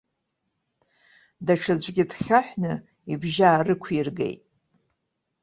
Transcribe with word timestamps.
Даҽаӡәгьы 1.45 2.03
дхьаҳәны 2.09 2.73
ибжьы 3.11 3.43
аарықәиргеит. 3.47 4.41